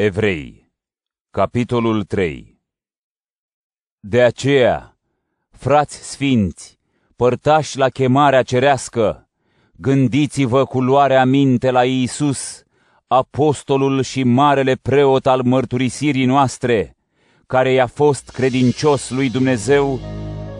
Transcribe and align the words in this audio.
Evrei, 0.00 0.72
capitolul 1.30 2.02
3 2.02 2.60
De 4.00 4.22
aceea, 4.22 4.96
frați 5.50 6.10
sfinți, 6.10 6.78
părtași 7.16 7.78
la 7.78 7.88
chemarea 7.88 8.42
cerească, 8.42 9.28
gândiți-vă 9.72 10.64
cu 10.64 10.80
luarea 10.80 11.24
minte 11.24 11.70
la 11.70 11.84
Iisus, 11.84 12.62
apostolul 13.06 14.02
și 14.02 14.22
marele 14.22 14.74
preot 14.74 15.26
al 15.26 15.42
mărturisirii 15.42 16.24
noastre, 16.24 16.96
care 17.46 17.72
i-a 17.72 17.86
fost 17.86 18.30
credincios 18.30 19.10
lui 19.10 19.30
Dumnezeu, 19.30 20.00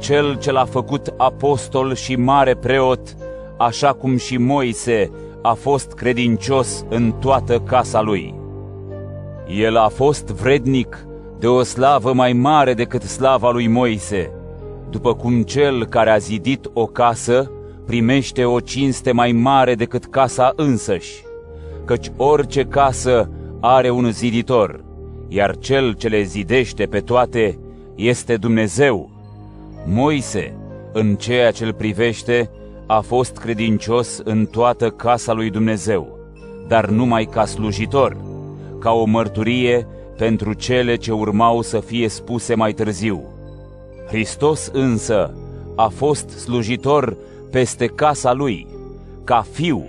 cel 0.00 0.38
ce 0.38 0.50
l-a 0.50 0.64
făcut 0.64 1.14
apostol 1.16 1.94
și 1.94 2.16
mare 2.16 2.56
preot, 2.56 3.16
așa 3.58 3.92
cum 3.92 4.16
și 4.16 4.36
Moise 4.36 5.10
a 5.42 5.52
fost 5.52 5.92
credincios 5.92 6.84
în 6.88 7.12
toată 7.12 7.60
casa 7.60 8.00
lui. 8.00 8.37
El 9.48 9.76
a 9.76 9.88
fost 9.88 10.26
vrednic 10.26 11.06
de 11.38 11.46
o 11.46 11.62
slavă 11.62 12.12
mai 12.12 12.32
mare 12.32 12.74
decât 12.74 13.02
slava 13.02 13.50
lui 13.50 13.66
Moise, 13.66 14.30
după 14.90 15.14
cum 15.14 15.42
cel 15.42 15.86
care 15.86 16.10
a 16.10 16.18
zidit 16.18 16.70
o 16.72 16.86
casă 16.86 17.50
primește 17.86 18.44
o 18.44 18.60
cinste 18.60 19.12
mai 19.12 19.32
mare 19.32 19.74
decât 19.74 20.04
casa 20.04 20.52
însăși, 20.56 21.22
căci 21.84 22.10
orice 22.16 22.64
casă 22.64 23.30
are 23.60 23.90
un 23.90 24.10
ziditor, 24.10 24.84
iar 25.28 25.58
cel 25.58 25.92
ce 25.92 26.08
le 26.08 26.22
zidește 26.22 26.84
pe 26.84 27.00
toate 27.00 27.58
este 27.94 28.36
Dumnezeu. 28.36 29.10
Moise, 29.86 30.56
în 30.92 31.14
ceea 31.14 31.50
ce 31.50 31.64
îl 31.64 31.72
privește, 31.72 32.50
a 32.86 33.00
fost 33.00 33.36
credincios 33.36 34.20
în 34.24 34.46
toată 34.46 34.90
casa 34.90 35.32
lui 35.32 35.50
Dumnezeu, 35.50 36.18
dar 36.66 36.88
numai 36.88 37.24
ca 37.24 37.44
slujitor, 37.44 38.16
ca 38.78 38.92
o 38.92 39.04
mărturie 39.04 39.86
pentru 40.16 40.52
cele 40.52 40.96
ce 40.96 41.12
urmau 41.12 41.62
să 41.62 41.80
fie 41.80 42.08
spuse 42.08 42.54
mai 42.54 42.72
târziu. 42.72 43.22
Hristos 44.06 44.70
însă 44.72 45.34
a 45.76 45.88
fost 45.88 46.28
slujitor 46.28 47.16
peste 47.50 47.86
casa 47.86 48.32
lui, 48.32 48.66
ca 49.24 49.44
fiu, 49.50 49.88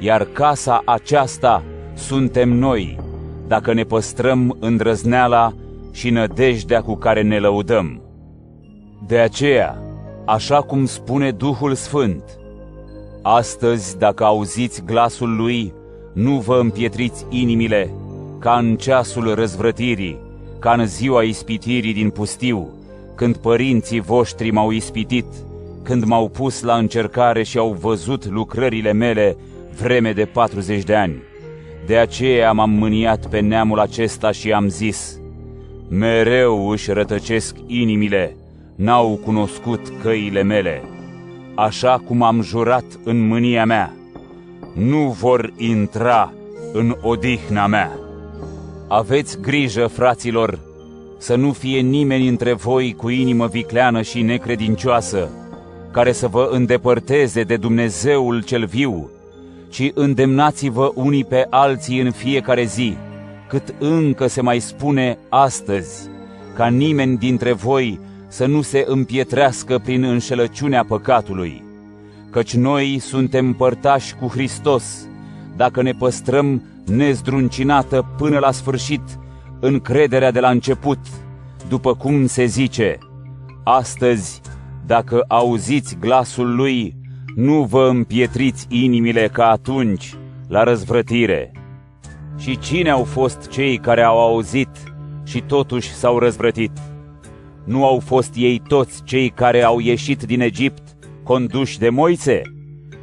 iar 0.00 0.24
casa 0.24 0.82
aceasta 0.84 1.62
suntem 1.94 2.48
noi, 2.48 2.98
dacă 3.46 3.72
ne 3.72 3.82
păstrăm 3.82 4.56
îndrăzneala 4.60 5.52
și 5.92 6.10
nădejdea 6.10 6.82
cu 6.82 6.94
care 6.94 7.22
ne 7.22 7.38
lăudăm. 7.38 8.00
De 9.06 9.18
aceea, 9.18 9.82
așa 10.24 10.60
cum 10.60 10.84
spune 10.84 11.30
Duhul 11.30 11.74
Sfânt, 11.74 12.22
astăzi, 13.22 13.98
dacă 13.98 14.24
auziți 14.24 14.84
glasul 14.84 15.36
lui, 15.36 15.72
nu 16.12 16.38
vă 16.38 16.58
împietriți 16.58 17.24
inimile, 17.28 17.90
ca 18.38 18.56
în 18.56 18.76
ceasul 18.76 19.34
răzvrătirii, 19.34 20.18
ca 20.58 20.72
în 20.72 20.86
ziua 20.86 21.22
ispitirii 21.22 21.92
din 21.92 22.10
pustiu, 22.10 22.68
când 23.14 23.36
părinții 23.36 24.00
voștri 24.00 24.50
m-au 24.50 24.70
ispitit, 24.70 25.26
când 25.82 26.04
m-au 26.04 26.28
pus 26.28 26.62
la 26.62 26.76
încercare 26.76 27.42
și 27.42 27.58
au 27.58 27.76
văzut 27.80 28.26
lucrările 28.26 28.92
mele 28.92 29.36
vreme 29.82 30.12
de 30.12 30.24
40 30.24 30.82
de 30.84 30.94
ani. 30.94 31.22
De 31.86 31.96
aceea 31.96 32.52
m-am 32.52 32.70
mâniat 32.70 33.26
pe 33.26 33.40
neamul 33.40 33.78
acesta 33.78 34.30
și 34.30 34.52
am 34.52 34.68
zis, 34.68 35.18
mereu 35.88 36.68
își 36.68 36.92
rătăcesc 36.92 37.56
inimile, 37.66 38.36
n-au 38.74 39.20
cunoscut 39.24 39.92
căile 40.02 40.42
mele, 40.42 40.82
așa 41.54 42.02
cum 42.06 42.22
am 42.22 42.42
jurat 42.42 42.84
în 43.04 43.26
mânia 43.26 43.64
mea, 43.64 43.92
nu 44.74 45.16
vor 45.20 45.52
intra 45.56 46.32
în 46.72 46.96
odihna 47.02 47.66
mea. 47.66 48.05
Aveți 48.88 49.40
grijă, 49.40 49.86
fraților, 49.86 50.58
să 51.18 51.34
nu 51.34 51.52
fie 51.52 51.80
nimeni 51.80 52.28
între 52.28 52.52
voi 52.52 52.94
cu 52.96 53.08
inimă 53.08 53.46
vicleană 53.46 54.02
și 54.02 54.22
necredincioasă, 54.22 55.28
care 55.90 56.12
să 56.12 56.28
vă 56.28 56.48
îndepărteze 56.50 57.42
de 57.42 57.56
Dumnezeul 57.56 58.42
cel 58.42 58.66
viu, 58.66 59.10
ci 59.68 59.90
îndemnați-vă 59.94 60.92
unii 60.94 61.24
pe 61.24 61.46
alții 61.50 62.00
în 62.00 62.10
fiecare 62.10 62.64
zi, 62.64 62.96
cât 63.48 63.74
încă 63.78 64.26
se 64.26 64.40
mai 64.40 64.58
spune 64.58 65.18
astăzi, 65.28 66.08
ca 66.54 66.66
nimeni 66.66 67.16
dintre 67.16 67.52
voi 67.52 68.00
să 68.28 68.46
nu 68.46 68.62
se 68.62 68.84
împietrească 68.86 69.78
prin 69.84 70.04
înșelăciunea 70.04 70.84
păcatului, 70.84 71.64
căci 72.30 72.54
noi 72.54 72.98
suntem 72.98 73.52
părtași 73.52 74.14
cu 74.14 74.26
Hristos, 74.26 75.08
dacă 75.56 75.82
ne 75.82 75.92
păstrăm 75.92 76.62
nezdruncinată 76.86 78.14
până 78.16 78.38
la 78.38 78.50
sfârșit 78.50 79.02
încrederea 79.60 80.30
de 80.30 80.40
la 80.40 80.50
început, 80.50 80.98
după 81.68 81.94
cum 81.94 82.26
se 82.26 82.44
zice, 82.44 82.98
astăzi, 83.64 84.40
dacă 84.86 85.24
auziți 85.28 85.96
glasul 86.00 86.54
lui, 86.54 86.94
nu 87.34 87.62
vă 87.62 87.88
împietriți 87.88 88.66
inimile 88.68 89.28
ca 89.32 89.50
atunci, 89.50 90.14
la 90.48 90.62
răzvrătire. 90.62 91.52
Și 92.38 92.58
cine 92.58 92.90
au 92.90 93.04
fost 93.04 93.48
cei 93.48 93.76
care 93.76 94.02
au 94.02 94.20
auzit 94.20 94.68
și 95.24 95.40
totuși 95.40 95.92
s-au 95.92 96.18
răzvrătit? 96.18 96.72
Nu 97.64 97.84
au 97.84 97.98
fost 97.98 98.32
ei 98.36 98.62
toți 98.68 99.04
cei 99.04 99.28
care 99.28 99.62
au 99.62 99.78
ieșit 99.78 100.22
din 100.22 100.40
Egipt, 100.40 100.82
conduși 101.22 101.78
de 101.78 101.88
Moise? 101.88 102.42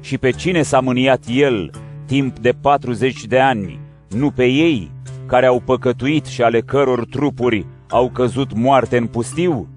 Și 0.00 0.18
pe 0.18 0.30
cine 0.30 0.62
s-a 0.62 0.80
mâniat 0.80 1.24
el 1.28 1.70
timp 2.08 2.38
de 2.38 2.52
40 2.60 3.24
de 3.24 3.40
ani, 3.40 3.80
nu 4.08 4.30
pe 4.30 4.44
ei, 4.44 4.90
care 5.26 5.46
au 5.46 5.60
păcătuit 5.60 6.26
și 6.26 6.42
ale 6.42 6.60
căror 6.60 7.04
trupuri 7.04 7.66
au 7.88 8.10
căzut 8.10 8.54
moarte 8.54 8.96
în 8.96 9.06
pustiu? 9.06 9.68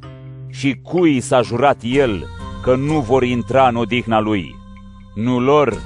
Și 0.50 0.80
cui 0.84 1.20
s-a 1.20 1.42
jurat 1.42 1.78
el 1.82 2.26
că 2.64 2.76
nu 2.76 3.00
vor 3.00 3.24
intra 3.24 3.68
în 3.68 3.76
odihna 3.76 4.20
lui? 4.20 4.56
Nu 5.16 5.40
lor, 5.40 5.82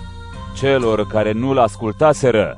celor 0.55 1.07
care 1.07 1.31
nu-l 1.31 1.57
ascultaseră, 1.57 2.57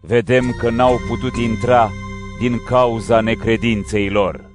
vedem 0.00 0.54
că 0.58 0.70
n-au 0.70 1.00
putut 1.08 1.36
intra 1.36 1.90
din 2.38 2.56
cauza 2.66 3.20
necredinței 3.20 4.10
lor. 4.10 4.49